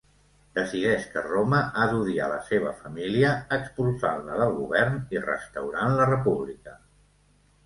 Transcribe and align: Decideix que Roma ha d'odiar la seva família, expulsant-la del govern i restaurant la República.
Decideix 0.59 1.03
que 1.15 1.21
Roma 1.25 1.59
ha 1.81 1.85
d'odiar 1.91 2.29
la 2.31 2.39
seva 2.47 2.71
família, 2.85 3.35
expulsant-la 3.59 4.39
del 4.41 4.55
govern 4.63 4.99
i 5.19 5.23
restaurant 5.27 5.95
la 6.01 6.09
República. 6.15 6.75